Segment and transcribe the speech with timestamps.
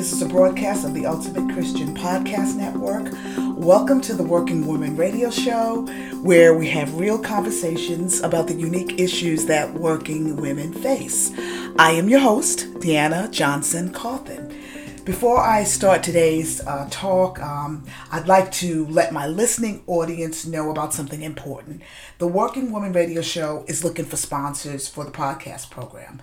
[0.00, 3.12] This is a broadcast of the Ultimate Christian Podcast Network.
[3.58, 5.82] Welcome to the Working Woman Radio Show,
[6.22, 11.30] where we have real conversations about the unique issues that working women face.
[11.78, 14.48] I am your host, Deanna Johnson Cawthon.
[15.04, 20.70] Before I start today's uh, talk, um, I'd like to let my listening audience know
[20.70, 21.82] about something important.
[22.16, 26.22] The Working Woman Radio Show is looking for sponsors for the podcast program.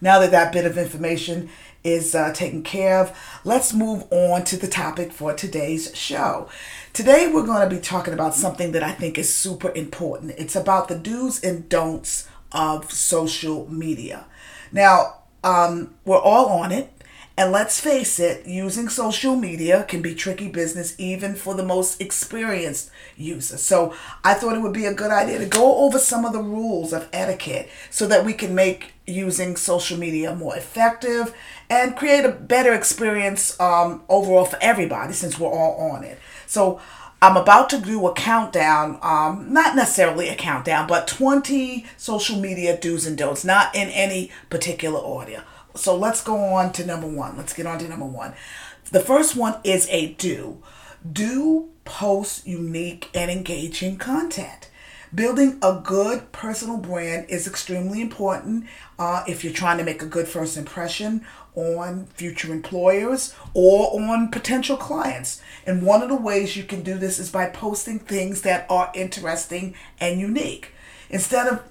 [0.00, 1.50] Now that that bit of information
[1.82, 3.12] is uh, taken care of,
[3.44, 6.48] let's move on to the topic for today's show.
[6.92, 10.34] Today, we're going to be talking about something that I think is super important.
[10.38, 14.26] It's about the do's and don'ts of social media.
[14.72, 16.92] Now, um, we're all on it.
[17.38, 22.00] And let's face it, using social media can be tricky business even for the most
[22.00, 23.58] experienced user.
[23.58, 26.40] So I thought it would be a good idea to go over some of the
[26.40, 31.34] rules of etiquette so that we can make using social media more effective
[31.68, 36.18] and create a better experience um, overall for everybody since we're all on it.
[36.46, 36.80] So
[37.22, 42.78] I'm about to do a countdown, um, not necessarily a countdown, but 20 social media
[42.78, 45.42] do's and don'ts, not in any particular order.
[45.74, 47.36] So let's go on to number one.
[47.36, 48.34] Let's get on to number one.
[48.90, 50.62] The first one is a do.
[51.10, 54.70] Do post unique and engaging content.
[55.14, 58.66] Building a good personal brand is extremely important
[58.98, 61.24] uh, if you're trying to make a good first impression
[61.56, 65.42] on future employers or on potential clients.
[65.66, 68.92] And one of the ways you can do this is by posting things that are
[68.94, 70.72] interesting and unique.
[71.10, 71.62] Instead of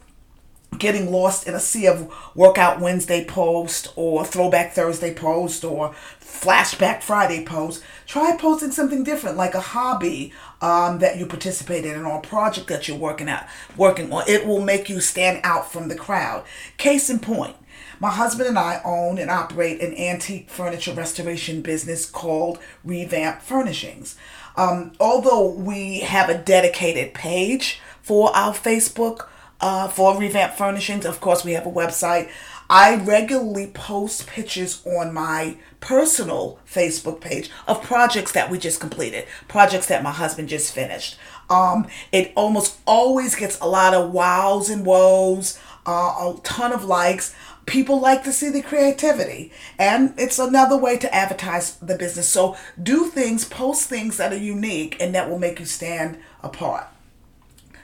[0.79, 7.01] getting lost in a sea of workout Wednesday post or throwback Thursday post or flashback
[7.01, 7.83] Friday post.
[8.05, 12.67] Try posting something different, like a hobby um, that you participate in or a project
[12.67, 14.23] that you're working at working on.
[14.27, 16.43] It will make you stand out from the crowd.
[16.77, 17.55] Case in point.
[17.99, 24.15] My husband and I own and operate an antique furniture restoration business called Revamp Furnishings.
[24.57, 29.27] Um, although we have a dedicated page for our Facebook
[29.61, 31.05] uh, for Revamp Furnishings.
[31.05, 32.29] Of course, we have a website.
[32.69, 39.25] I regularly post pictures on my personal Facebook page of projects that we just completed,
[39.47, 41.17] projects that my husband just finished.
[41.49, 46.83] Um, it almost always gets a lot of wows and woes, uh, a ton of
[46.83, 47.35] likes.
[47.65, 52.27] People like to see the creativity, and it's another way to advertise the business.
[52.27, 56.87] So, do things, post things that are unique and that will make you stand apart.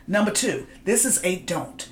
[0.08, 1.90] Number two, this is a don't.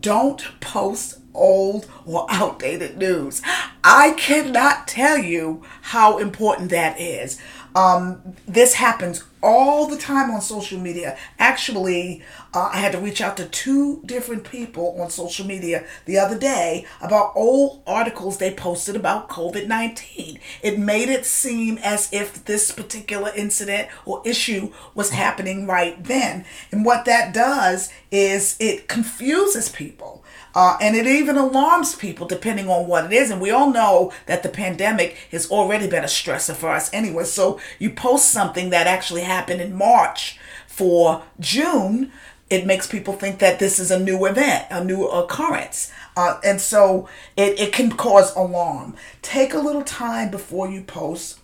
[0.00, 3.42] Don't post old or outdated news.
[3.82, 7.40] I cannot tell you how important that is.
[7.74, 11.16] Um, this happens all the time on social media.
[11.38, 12.22] Actually,
[12.52, 16.38] uh, I had to reach out to two different people on social media the other
[16.38, 20.38] day about old articles they posted about COVID 19.
[20.62, 26.44] It made it seem as if this particular incident or issue was happening right then.
[26.70, 30.24] And what that does is it confuses people.
[30.54, 33.30] Uh, and it even alarms people depending on what it is.
[33.30, 37.24] And we all know that the pandemic has already been a stressor for us anyway.
[37.24, 42.10] So you post something that actually happened in March for June,
[42.48, 45.92] it makes people think that this is a new event, a new occurrence.
[46.16, 48.96] Uh, and so it, it can cause alarm.
[49.22, 51.38] Take a little time before you post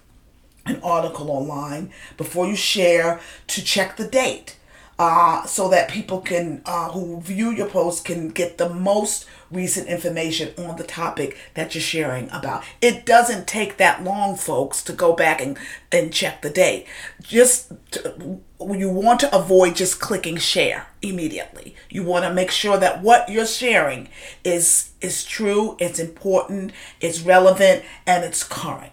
[0.66, 4.56] an article online, before you share, to check the date
[4.98, 9.88] uh, so that people can uh, who view your post can get the most recent
[9.88, 12.64] information on the topic that you're sharing about.
[12.80, 15.58] It doesn't take that long, folks, to go back and,
[15.92, 16.86] and check the date.
[17.22, 21.76] Just to, you want to avoid just clicking share immediately.
[21.90, 24.08] You want to make sure that what you're sharing
[24.44, 28.92] is is true, it's important, it's relevant, and it's current.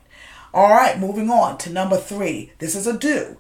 [0.53, 2.51] All right, moving on to number three.
[2.59, 3.37] This is a do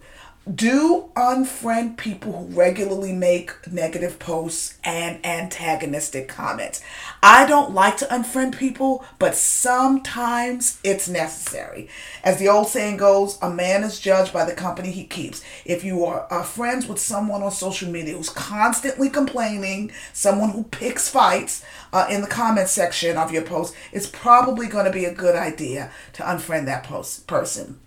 [0.51, 6.81] do unfriend people who regularly make negative posts and antagonistic comments.
[7.21, 11.87] I don't like to unfriend people, but sometimes it's necessary.
[12.25, 15.41] As the old saying goes, a man is judged by the company he keeps.
[15.63, 21.09] If you are, friends with someone on social media who's constantly complaining, someone who picks
[21.09, 21.63] fights
[21.93, 25.35] uh, in the comment section of your post, it's probably going to be a good
[25.35, 27.79] idea to unfriend that post person.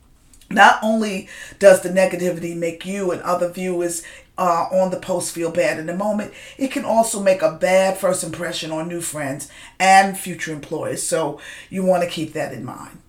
[0.51, 1.29] Not only
[1.59, 4.03] does the negativity make you and other viewers
[4.39, 7.99] uh, on the post feel bad in the moment, it can also make a bad
[7.99, 11.03] first impression on new friends and future employers.
[11.03, 11.41] So
[11.71, 13.01] you want to keep that in mind.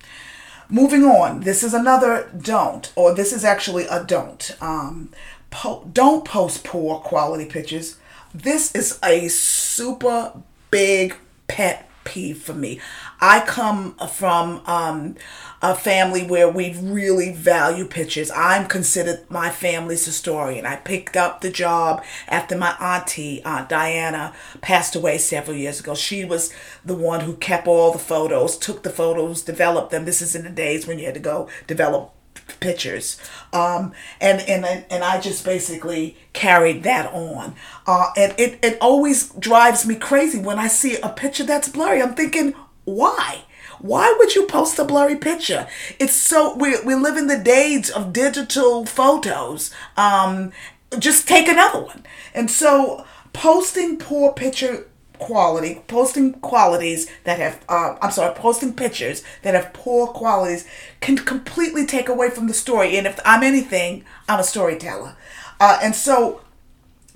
[0.70, 4.54] Moving on, this is another don't, or this is actually a don't.
[4.60, 5.10] Um,
[5.50, 7.96] po- don't post poor quality pictures.
[8.34, 10.32] This is a super
[10.70, 12.80] big pet peeve for me.
[13.20, 15.16] I come from um,
[15.60, 18.30] a family where we really value pictures.
[18.30, 20.66] I'm considered my family's historian.
[20.66, 25.94] I picked up the job after my auntie, Aunt Diana, passed away several years ago.
[25.94, 26.52] She was
[26.84, 30.04] the one who kept all the photos, took the photos, developed them.
[30.04, 32.12] This is in the days when you had to go develop
[32.60, 33.20] pictures
[33.52, 37.54] um, and and and I just basically carried that on
[37.86, 42.00] uh, and it, it always drives me crazy when I see a picture that's blurry
[42.00, 42.54] I'm thinking
[42.88, 43.44] why
[43.80, 45.68] why would you post a blurry picture?
[45.98, 49.72] It's so we we live in the days of digital photos.
[49.96, 50.52] Um,
[50.98, 52.04] just take another one.
[52.34, 54.86] And so posting poor picture
[55.18, 60.66] quality, posting qualities that have, uh, I'm sorry, posting pictures that have poor qualities
[61.00, 62.96] can completely take away from the story.
[62.96, 65.16] And if I'm anything, I'm a storyteller.
[65.60, 66.40] Uh, and so,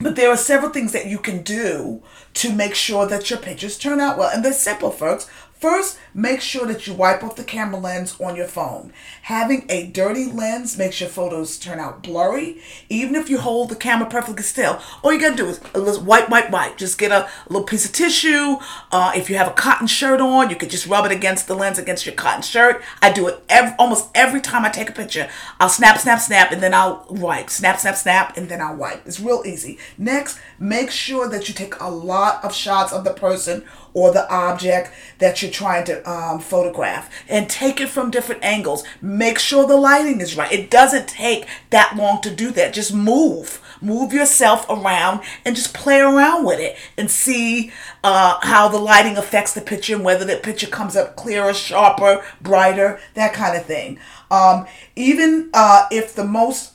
[0.01, 2.03] but there are several things that you can do
[2.35, 4.31] to make sure that your pictures turn out well.
[4.33, 5.31] And they're simple, folks.
[5.62, 8.93] First, make sure that you wipe off the camera lens on your phone.
[9.23, 13.76] Having a dirty lens makes your photos turn out blurry, even if you hold the
[13.76, 14.81] camera perfectly still.
[15.05, 15.61] All you gotta do is
[16.00, 16.79] wipe, wipe, wipe.
[16.79, 18.56] Just get a little piece of tissue.
[18.91, 21.55] Uh, if you have a cotton shirt on, you could just rub it against the
[21.55, 22.82] lens against your cotton shirt.
[23.00, 25.29] I do it every, almost every time I take a picture.
[25.61, 27.50] I'll snap, snap, snap, and then I'll wipe.
[27.50, 29.06] Snap, snap, snap, and then I'll wipe.
[29.06, 29.79] It's real easy.
[29.97, 34.31] Next, make sure that you take a lot of shots of the person or the
[34.33, 38.85] object that you're trying to um, photograph and take it from different angles.
[39.00, 40.53] Make sure the lighting is right.
[40.53, 42.75] It doesn't take that long to do that.
[42.75, 43.61] Just move.
[43.81, 47.73] Move yourself around and just play around with it and see
[48.05, 52.25] uh, how the lighting affects the picture and whether the picture comes up clearer, sharper,
[52.41, 53.99] brighter, that kind of thing.
[54.31, 54.67] Um,
[54.97, 56.72] even uh, if the most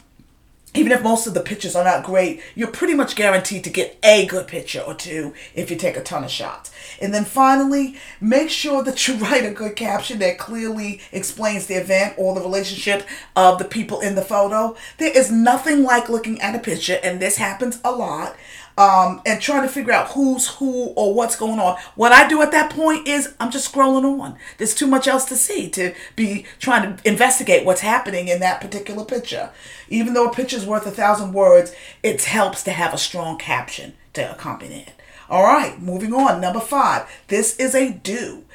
[0.77, 3.97] even if most of the pictures are not great, you're pretty much guaranteed to get
[4.03, 6.71] a good picture or two if you take a ton of shots.
[7.01, 11.75] And then finally, make sure that you write a good caption that clearly explains the
[11.75, 14.75] event or the relationship of the people in the photo.
[14.99, 18.35] There is nothing like looking at a picture, and this happens a lot,
[18.77, 21.77] um, and trying to figure out who's who or what's going on.
[21.95, 24.37] What I do at that point is I'm just scrolling on.
[24.57, 28.61] There's too much else to see to be trying to investigate what's happening in that
[28.61, 29.49] particular picture.
[29.89, 33.93] Even though a picture's worth a thousand words, it helps to have a strong caption
[34.13, 34.93] to accompany it.
[35.29, 36.39] All right, moving on.
[36.39, 37.09] Number five.
[37.27, 38.45] This is a do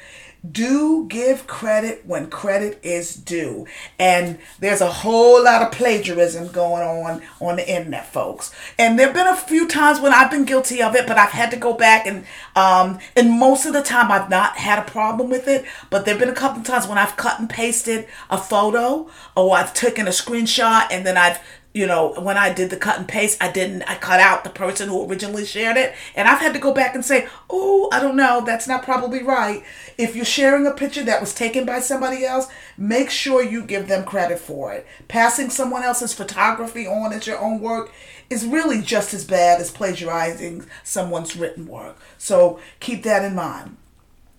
[0.49, 3.65] do give credit when credit is due.
[3.97, 8.53] And there's a whole lot of plagiarism going on on the internet, folks.
[8.77, 11.31] And there have been a few times when I've been guilty of it, but I've
[11.31, 12.25] had to go back and
[12.55, 15.65] um and most of the time I've not had a problem with it.
[15.89, 19.55] But there've been a couple of times when I've cut and pasted a photo or
[19.55, 21.39] I've taken a screenshot and then I've
[21.73, 24.51] you know, when I did the cut and paste, I didn't, I cut out the
[24.51, 25.95] person who originally shared it.
[26.15, 29.23] And I've had to go back and say, oh, I don't know, that's not probably
[29.23, 29.63] right.
[29.97, 33.87] If you're sharing a picture that was taken by somebody else, make sure you give
[33.87, 34.85] them credit for it.
[35.07, 37.91] Passing someone else's photography on as your own work
[38.29, 41.97] is really just as bad as plagiarizing someone's written work.
[42.19, 43.77] So keep that in mind.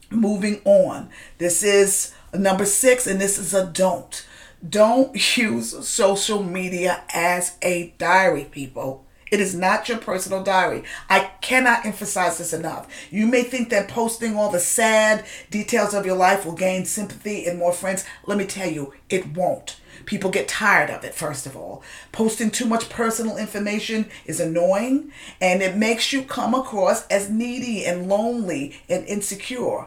[0.08, 1.10] Moving on.
[1.38, 4.24] This is number six, and this is a don't
[4.68, 9.04] don't use social media as a diary, people.
[9.30, 10.84] It is not your personal diary.
[11.10, 12.86] I cannot emphasize this enough.
[13.10, 17.44] You may think that posting all the sad details of your life will gain sympathy
[17.46, 18.04] and more friends.
[18.26, 19.80] Let me tell you, it won't.
[20.06, 21.82] People get tired of it, first of all.
[22.12, 27.84] Posting too much personal information is annoying and it makes you come across as needy
[27.84, 29.86] and lonely and insecure.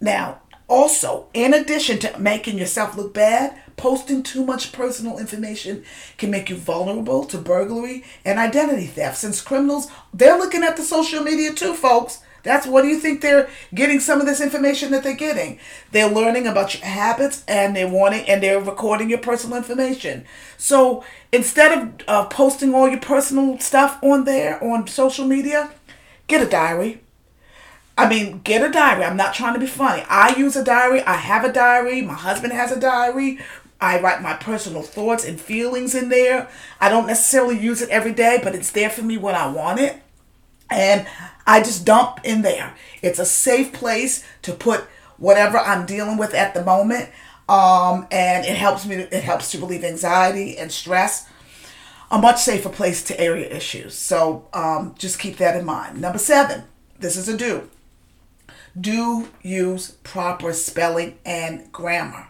[0.00, 5.82] Now, also, in addition to making yourself look bad, posting too much personal information
[6.16, 9.18] can make you vulnerable to burglary and identity theft.
[9.18, 12.22] Since criminals, they're looking at the social media too, folks.
[12.44, 15.58] That's what do you think they're getting some of this information that they're getting?
[15.90, 20.24] They're learning about your habits and they're wanting and they're recording your personal information.
[20.56, 25.70] So instead of uh, posting all your personal stuff on there on social media,
[26.28, 27.00] get a diary.
[28.00, 29.04] I mean, get a diary.
[29.04, 30.02] I'm not trying to be funny.
[30.08, 31.02] I use a diary.
[31.02, 32.00] I have a diary.
[32.00, 33.40] My husband has a diary.
[33.78, 36.48] I write my personal thoughts and feelings in there.
[36.80, 39.80] I don't necessarily use it every day, but it's there for me when I want
[39.80, 40.00] it.
[40.70, 41.06] And
[41.46, 42.74] I just dump in there.
[43.02, 44.84] It's a safe place to put
[45.18, 47.10] whatever I'm dealing with at the moment.
[47.50, 51.28] Um, and it helps me, it helps to relieve anxiety and stress.
[52.10, 53.94] A much safer place to area issues.
[53.94, 56.00] So um, just keep that in mind.
[56.00, 56.64] Number seven,
[56.98, 57.68] this is a do
[58.78, 62.28] do use proper spelling and grammar.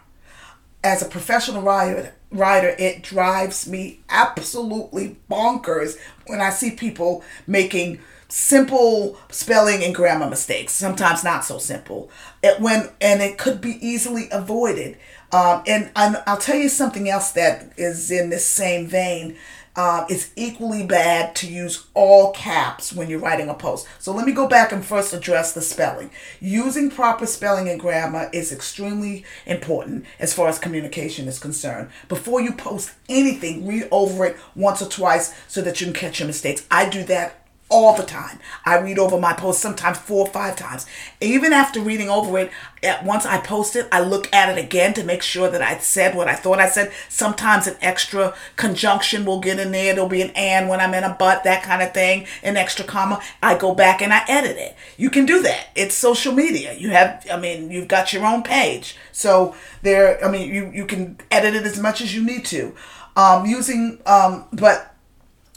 [0.83, 7.99] As a professional writer, writer, it drives me absolutely bonkers when I see people making
[8.29, 10.73] simple spelling and grammar mistakes.
[10.73, 12.09] Sometimes not so simple.
[12.41, 14.97] It when and it could be easily avoided.
[15.33, 19.37] Um, and, and I'll tell you something else that is in this same vein
[19.75, 23.87] uh, it's equally bad to use all caps when you're writing a post.
[23.99, 26.11] So let me go back and first address the spelling.
[26.39, 31.89] Using proper spelling and grammar is extremely important as far as communication is concerned.
[32.09, 36.19] Before you post anything, read over it once or twice so that you can catch
[36.19, 36.65] your mistakes.
[36.69, 37.40] I do that
[37.71, 38.37] all the time.
[38.65, 40.85] I read over my post sometimes four or five times.
[41.21, 42.51] Even after reading over it,
[43.03, 46.13] once I post it, I look at it again to make sure that I said
[46.13, 46.91] what I thought I said.
[47.09, 49.93] Sometimes an extra conjunction will get in there.
[49.93, 52.85] There'll be an and when I'm in a but, that kind of thing, an extra
[52.85, 53.21] comma.
[53.41, 54.75] I go back and I edit it.
[54.97, 55.69] You can do that.
[55.75, 56.73] It's social media.
[56.73, 58.97] You have, I mean, you've got your own page.
[59.11, 62.75] So there, I mean, you, you can edit it as much as you need to.
[63.15, 64.95] Um, using, um, but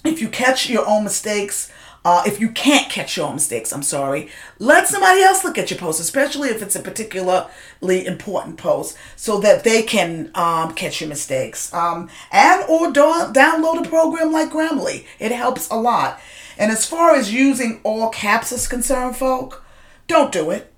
[0.04, 1.72] if you catch your own mistakes,
[2.04, 5.70] uh, if you can't catch your own mistakes, I'm sorry, let somebody else look at
[5.70, 11.00] your post, especially if it's a particularly important post, so that they can um, catch
[11.00, 11.72] your mistakes.
[11.72, 15.06] Um, and or do- download a program like Grammarly.
[15.18, 16.20] It helps a lot.
[16.58, 19.64] And as far as using all caps is concerned, folk,
[20.06, 20.70] don't do it.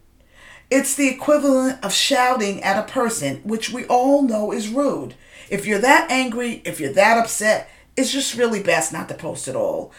[0.70, 5.14] It's the equivalent of shouting at a person, which we all know is rude.
[5.48, 9.48] If you're that angry, if you're that upset, it's just really best not to post
[9.48, 9.92] at all.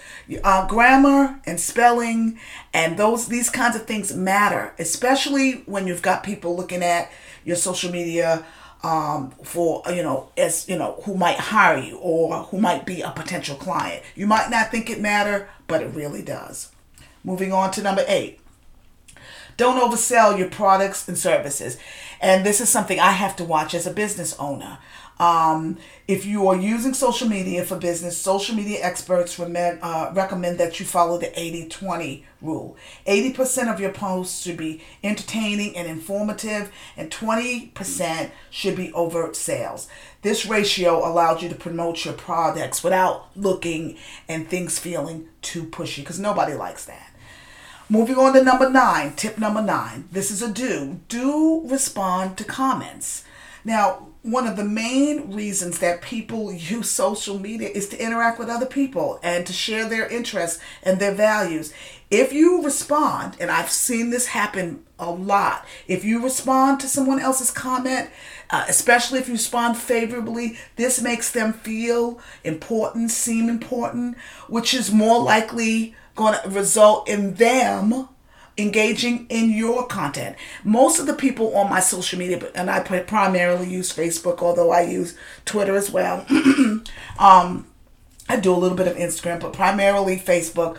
[0.44, 2.40] Uh, grammar and spelling
[2.74, 7.12] and those these kinds of things matter, especially when you've got people looking at
[7.44, 8.46] your social media
[8.84, 13.02] um, for you know as you know who might hire you or who might be
[13.02, 14.04] a potential client.
[14.16, 16.72] You might not think it matter, but it really does.
[17.24, 18.40] Moving on to number eight.
[19.58, 21.78] Don't oversell your products and services.
[22.22, 24.78] And this is something I have to watch as a business owner.
[25.20, 30.80] Um, if you are using social media for business, social media experts uh, recommend that
[30.80, 32.78] you follow the 80 20 rule.
[33.08, 39.88] 80% of your posts should be entertaining and informative, and 20% should be overt sales.
[40.22, 43.98] This ratio allows you to promote your products without looking
[44.28, 47.12] and things feeling too pushy because nobody likes that.
[47.90, 50.10] Moving on to number nine, tip number nine.
[50.12, 51.00] This is a do.
[51.08, 53.24] Do respond to comments.
[53.64, 58.50] Now, one of the main reasons that people use social media is to interact with
[58.50, 61.74] other people and to share their interests and their values.
[62.12, 67.20] If you respond, and I've seen this happen a lot, if you respond to someone
[67.20, 68.10] else's comment,
[68.50, 74.18] uh, especially if you respond favorably, this makes them feel important, seem important,
[74.50, 78.10] which is more likely going to result in them
[78.58, 80.36] engaging in your content.
[80.64, 84.82] Most of the people on my social media, and I primarily use Facebook, although I
[84.82, 86.26] use Twitter as well.
[87.20, 87.68] um,
[88.30, 90.78] I do a little bit of Instagram, but primarily Facebook.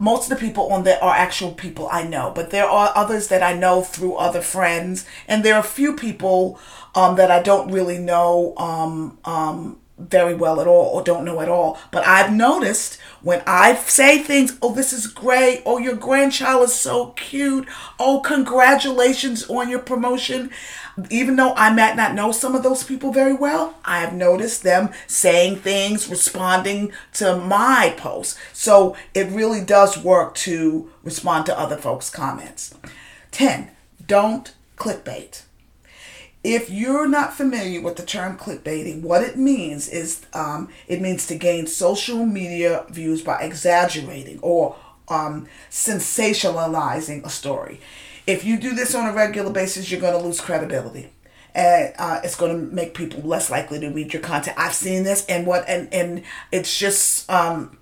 [0.00, 3.28] Most of the people on there are actual people I know, but there are others
[3.28, 6.58] that I know through other friends, and there are a few people
[6.94, 11.40] um, that I don't really know um, um, very well at all or don't know
[11.40, 11.78] at all.
[11.90, 15.62] But I've noticed when I say things, oh, this is great.
[15.66, 17.68] Oh, your grandchild is so cute.
[17.98, 20.50] Oh, congratulations on your promotion.
[21.10, 24.62] Even though I might not know some of those people very well, I have noticed
[24.62, 28.38] them saying things, responding to my posts.
[28.52, 32.74] So it really does work to respond to other folks' comments.
[33.32, 33.70] 10.
[34.06, 35.42] Don't clickbait
[36.44, 41.26] if you're not familiar with the term clickbaiting, what it means is um, it means
[41.26, 44.76] to gain social media views by exaggerating or
[45.08, 47.80] um, sensationalizing a story.
[48.26, 51.12] If you do this on a regular basis, you're going to lose credibility.
[51.54, 54.56] And uh, it's going to make people less likely to read your content.
[54.58, 57.77] I've seen this, and what, and and it's just um,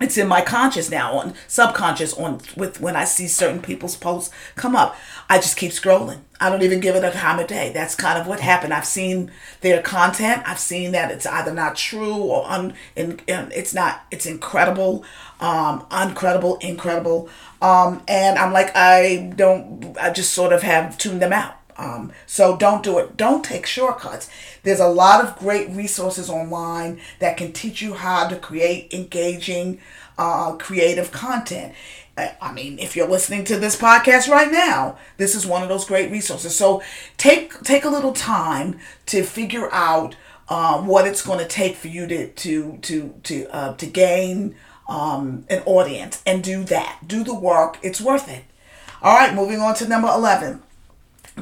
[0.00, 4.34] it's in my conscious now on subconscious on with when I see certain people's posts
[4.56, 4.96] come up.
[5.30, 6.20] I just keep scrolling.
[6.40, 7.72] I don't even give it a time of day.
[7.72, 8.74] That's kind of what happened.
[8.74, 10.42] I've seen their content.
[10.46, 14.04] I've seen that it's either not true or un, in, in, it's not.
[14.10, 15.04] It's incredible,
[15.40, 17.28] um, uncredible, incredible.
[17.62, 19.96] Um, and I'm like, I don't.
[19.98, 21.54] I just sort of have tuned them out.
[21.76, 23.16] Um, so don't do it.
[23.16, 24.30] Don't take shortcuts.
[24.62, 29.80] There's a lot of great resources online that can teach you how to create engaging,
[30.16, 31.74] uh, creative content.
[32.16, 35.84] I mean, if you're listening to this podcast right now, this is one of those
[35.84, 36.54] great resources.
[36.54, 36.80] So
[37.16, 40.14] take take a little time to figure out
[40.48, 44.54] uh, what it's going to take for you to to to to uh, to gain
[44.88, 47.00] um, an audience and do that.
[47.04, 47.78] Do the work.
[47.82, 48.44] It's worth it.
[49.02, 50.62] All right, moving on to number eleven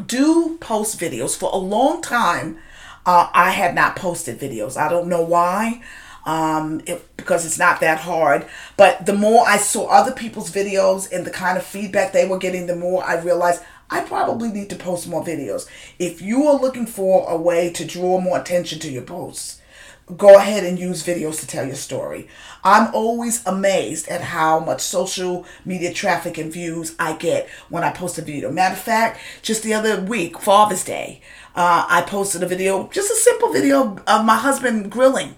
[0.06, 1.36] do post videos.
[1.36, 2.58] For a long time,
[3.06, 4.76] uh, I had not posted videos.
[4.76, 5.82] I don't know why,
[6.24, 8.46] um, it, because it's not that hard.
[8.76, 12.38] But the more I saw other people's videos and the kind of feedback they were
[12.38, 15.68] getting, the more I realized I probably need to post more videos.
[15.98, 19.60] If you are looking for a way to draw more attention to your posts,
[20.16, 22.28] go ahead and use videos to tell your story.
[22.64, 27.90] I'm always amazed at how much social media traffic and views I get when I
[27.90, 28.50] post a video.
[28.50, 31.20] Matter of fact, just the other week, Father's Day,
[31.54, 35.36] uh, I posted a video, just a simple video of my husband grilling.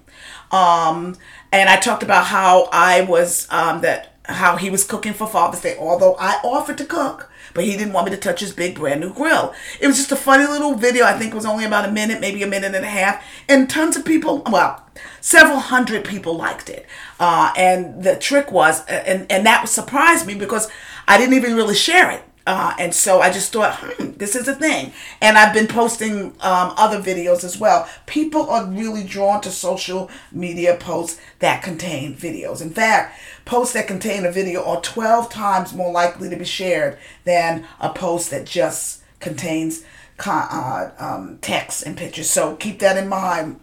[0.51, 1.17] Um,
[1.53, 5.61] and I talked about how I was, um, that how he was cooking for Father's
[5.61, 8.75] Day, although I offered to cook but he didn't want me to touch his big
[8.75, 9.55] brand new grill.
[9.81, 11.05] It was just a funny little video.
[11.07, 13.71] I think it was only about a minute, maybe a minute and a half, and
[13.71, 14.85] tons of people, well,
[15.21, 16.87] several hundred people liked it.
[17.19, 20.69] Uh, and the trick was, and, and that surprised me because
[21.09, 22.23] I didn't even really share it.
[22.47, 24.93] Uh, and so I just thought, hmm, this is a thing.
[25.23, 27.89] And I've been posting um, other videos as well.
[28.07, 32.61] People are really drawn to social media posts that contain videos.
[32.61, 36.99] In fact, posts that contain a video are 12 times more likely to be shared
[37.25, 39.83] than a post that just contains
[40.27, 42.29] uh, um, text and pictures.
[42.29, 43.59] So keep that in mind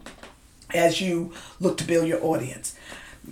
[0.74, 2.76] as you look to build your audience.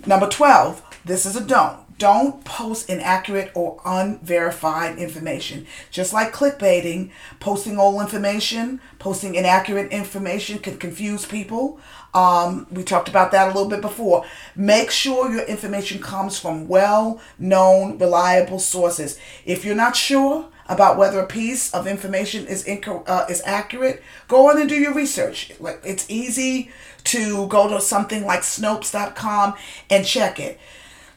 [0.06, 5.66] Number 12, this is a don't don't post inaccurate or unverified information.
[5.90, 11.78] Just like clickbaiting, posting old information, posting inaccurate information can confuse people.
[12.14, 14.24] Um, we talked about that a little bit before.
[14.56, 19.18] Make sure your information comes from well known, reliable sources.
[19.44, 24.48] If you're not sure, about whether a piece of information is uh, is accurate, go
[24.48, 25.50] on and do your research.
[25.84, 26.70] It's easy
[27.04, 29.54] to go to something like Snopes.com
[29.90, 30.60] and check it.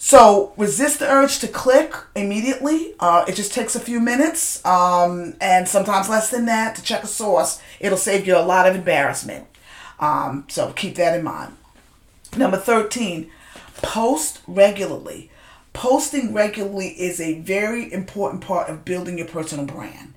[0.06, 2.94] So resist the urge to click immediately.
[3.00, 7.06] Uh, it just takes a few minutes um, and sometimes less than that to check
[7.06, 7.62] a source.
[7.80, 9.48] It'll save you a lot of embarrassment.
[10.02, 11.56] Um, so keep that in mind.
[12.36, 13.32] Number 13,
[13.82, 15.32] post regularly.
[15.72, 20.14] Posting regularly is a very important part of building your personal brand.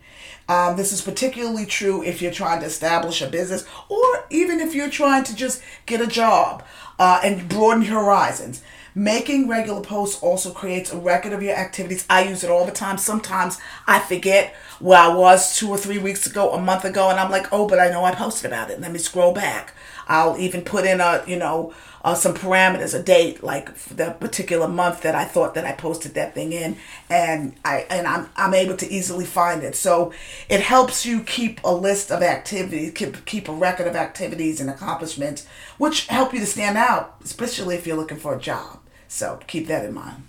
[0.49, 4.75] Um, this is particularly true if you're trying to establish a business or even if
[4.75, 6.65] you're trying to just get a job
[6.99, 8.63] uh, and broaden your horizons.
[8.99, 12.07] Making regular posts also creates a record of your activities.
[12.09, 12.97] I use it all the time.
[12.97, 17.21] Sometimes I forget where I was two or three weeks ago, a month ago, and
[17.21, 18.81] I'm like, oh, but I know I posted about it.
[18.81, 19.75] Let me scroll back.
[20.09, 21.75] I'll even put in a, you know,
[22.07, 26.15] uh, some parameters, a date, like the particular month that I thought that I posted
[26.15, 26.79] that thing in,
[27.11, 29.77] and I and I'm I'm able to easily find it.
[29.77, 30.15] So
[30.49, 34.71] it helps you keep a list of activities, keep keep a record of activities and
[34.71, 38.79] accomplishments, which help you to stand out, especially if you're looking for a job.
[39.17, 40.25] So keep that in mind.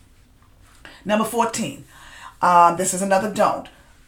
[1.04, 1.84] Number 14.
[2.42, 3.68] Um, this is another don't.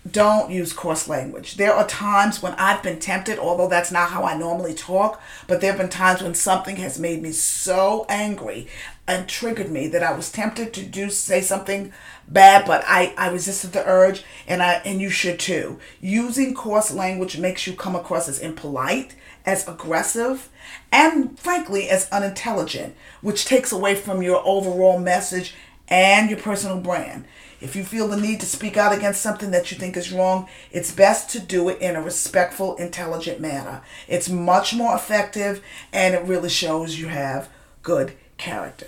[0.10, 1.58] Don't use coarse language.
[1.58, 5.60] There are times when I've been tempted, although that's not how I normally talk, but
[5.60, 8.70] there have been times when something has made me so angry
[9.06, 11.92] and triggered me that I was tempted to do say something
[12.30, 15.78] bad, but I, I resisted the urge and I and you should too.
[16.00, 19.15] Using coarse language makes you come across as impolite
[19.50, 20.48] as aggressive,
[20.92, 25.56] and frankly, as unintelligent, which takes away from your overall message
[25.88, 27.26] and your personal brand.
[27.60, 30.48] If you feel the need to speak out against something that you think is wrong,
[30.72, 33.82] it's best to do it in a respectful, intelligent manner.
[34.08, 37.50] It's much more effective and it really shows you have
[37.82, 38.88] good character.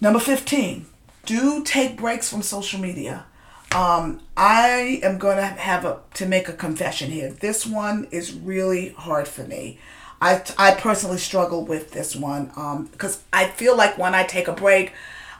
[0.00, 0.86] Number 15,
[1.24, 3.24] do take breaks from social media.
[3.72, 7.30] Um, I am going to have a, to make a confession here.
[7.30, 9.78] This one is really hard for me.
[10.20, 14.48] I, I personally struggle with this one um, because I feel like when I take
[14.48, 14.92] a break,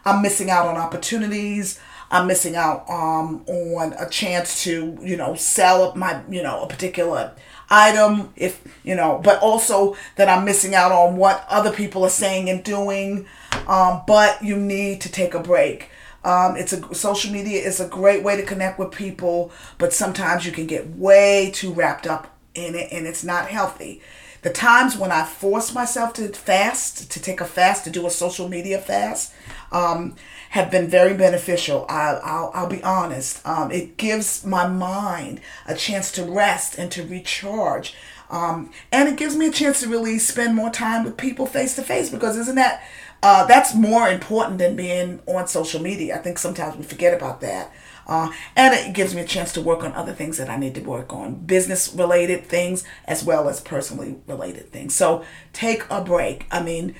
[0.04, 1.80] I'm missing out on opportunities.
[2.12, 6.66] I'm missing out um, on a chance to, you know, sell my, you know, a
[6.66, 7.32] particular
[7.68, 12.10] item if, you know, but also that I'm missing out on what other people are
[12.10, 13.26] saying and doing.
[13.66, 15.90] um, but you need to take a break.
[16.24, 20.44] Um, it's a social media is a great way to connect with people, but sometimes
[20.44, 24.02] you can get way too wrapped up in it, and it's not healthy.
[24.42, 28.10] The times when I force myself to fast, to take a fast, to do a
[28.10, 29.34] social media fast,
[29.70, 30.16] um,
[30.50, 31.84] have been very beneficial.
[31.88, 33.46] I, will I'll be honest.
[33.46, 37.94] Um, it gives my mind a chance to rest and to recharge.
[38.30, 41.74] Um, and it gives me a chance to really spend more time with people face
[41.76, 42.82] to face because isn't that
[43.22, 46.16] uh, that's more important than being on social media.
[46.16, 47.72] I think sometimes we forget about that.
[48.06, 50.74] Uh, and it gives me a chance to work on other things that I need
[50.74, 54.96] to work on, business related things as well as personally related things.
[54.96, 56.46] So take a break.
[56.50, 56.96] I mean,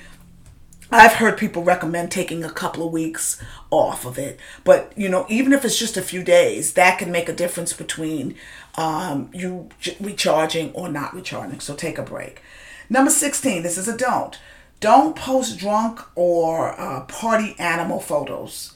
[0.93, 5.25] I've heard people recommend taking a couple of weeks off of it, but you know,
[5.29, 8.35] even if it's just a few days, that can make a difference between
[8.77, 9.69] um, you
[10.01, 11.61] recharging or not recharging.
[11.61, 12.43] So take a break.
[12.89, 14.39] Number 16, this is a don't.
[14.81, 18.75] Don't post drunk or uh, party animal photos.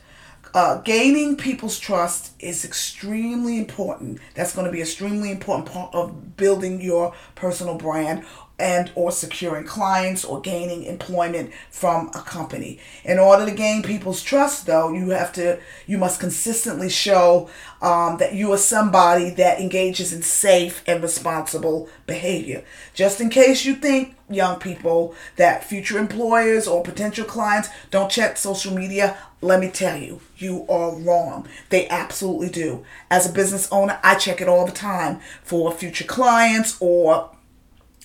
[0.53, 4.21] Uh, gaining people's trust is extremely important.
[4.35, 8.25] That's going to be extremely important part of building your personal brand
[8.59, 12.79] and or securing clients or gaining employment from a company.
[13.05, 17.51] In order to gain people's trust though, you have to you must consistently show
[17.83, 22.65] um, that you are somebody that engages in safe and responsible behavior.
[22.95, 28.37] Just in case you think young people that future employers or potential clients don't check
[28.37, 31.47] social media, let me tell you, you are wrong.
[31.69, 32.85] They absolutely do.
[33.11, 37.31] As a business owner, I check it all the time for future clients or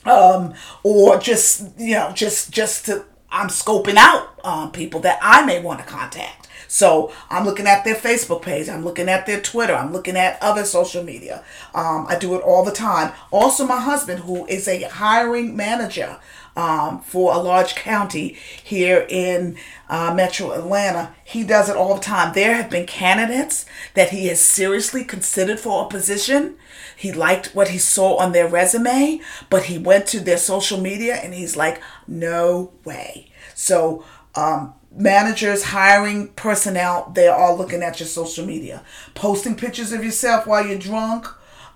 [0.05, 5.45] um, or just you know just just to I'm scoping out um, people that I
[5.45, 6.47] may want to contact.
[6.67, 8.69] So I'm looking at their Facebook page.
[8.69, 9.73] I'm looking at their Twitter.
[9.73, 11.43] I'm looking at other social media.
[11.73, 13.11] Um, I do it all the time.
[13.31, 16.19] Also, my husband, who is a hiring manager
[16.55, 19.57] um, for a large county here in
[19.89, 22.33] uh, Metro Atlanta, he does it all the time.
[22.35, 26.55] There have been candidates that he has seriously considered for a position
[26.99, 31.15] he liked what he saw on their resume, but he went to their social media
[31.15, 33.31] and he's like, no way.
[33.55, 34.03] So,
[34.35, 38.83] um, managers hiring personnel, they're all looking at your social media.
[39.15, 41.25] Posting pictures of yourself while you're drunk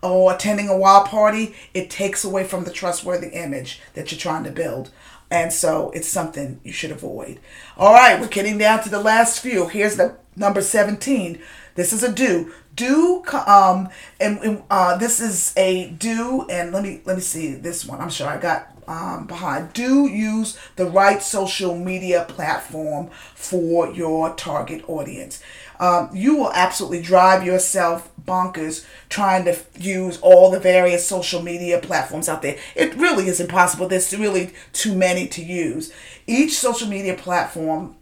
[0.01, 4.43] or attending a wild party, it takes away from the trustworthy image that you're trying
[4.43, 4.91] to build.
[5.31, 7.39] And so it's something you should avoid.
[7.77, 9.69] All right, we're getting down to the last few.
[9.69, 11.39] Here's the number 17.
[11.75, 16.83] This is a do do um and, and uh this is a do and let
[16.83, 17.99] me let me see this one.
[18.01, 19.73] I'm sure i got um behind.
[19.73, 25.41] Do use the right social media platform for your target audience.
[25.79, 31.79] Um, you will absolutely drive yourself bonkers trying to use all the various social media
[31.79, 32.57] platforms out there.
[32.75, 33.87] It really is impossible.
[33.87, 35.91] There's really too many to use.
[36.25, 37.95] Each social media platform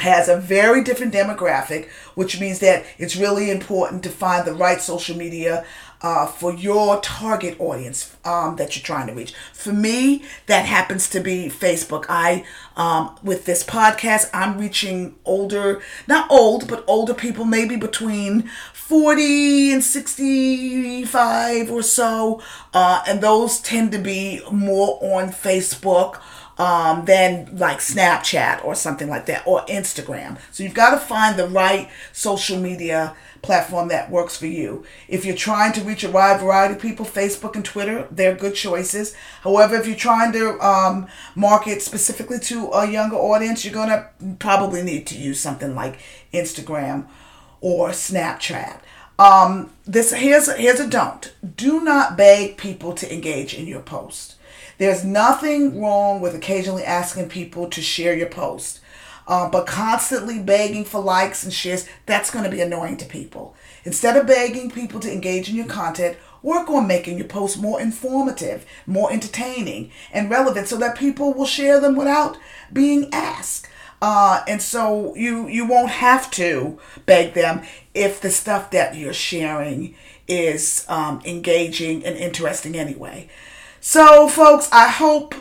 [0.00, 4.80] has a very different demographic, which means that it's really important to find the right
[4.80, 5.64] social media
[6.00, 9.34] uh, for your target audience um, that you're trying to reach.
[9.52, 12.06] For me, that happens to be Facebook.
[12.08, 12.44] I,
[12.76, 19.72] um, with this podcast, I'm reaching older, not old, but older people, maybe between 40
[19.72, 22.40] and 65 or so.
[22.72, 26.20] Uh, and those tend to be more on Facebook
[26.58, 30.38] um, than like Snapchat or something like that or Instagram.
[30.50, 34.84] So you've got to find the right social media platform that works for you.
[35.06, 38.56] If you're trying to reach a wide variety of people, Facebook and Twitter, they're good
[38.56, 39.14] choices.
[39.42, 44.08] However, if you're trying to um, market specifically to a younger audience, you're going to
[44.40, 46.00] probably need to use something like
[46.34, 47.06] Instagram
[47.60, 48.80] or Snapchat.
[49.20, 51.34] Um, this here's here's a don't.
[51.56, 54.36] Do not beg people to engage in your post.
[54.78, 58.80] There's nothing wrong with occasionally asking people to share your post.
[59.26, 63.54] Uh, but constantly begging for likes and shares, that's going to be annoying to people.
[63.84, 67.78] Instead of begging people to engage in your content, work on making your posts more
[67.78, 72.38] informative, more entertaining, and relevant so that people will share them without
[72.72, 73.68] being asked.
[74.00, 77.62] Uh, and so you you won't have to beg them
[77.94, 79.94] if the stuff that you're sharing
[80.28, 83.28] is um, engaging and interesting anyway.
[83.90, 85.34] So, folks, I hope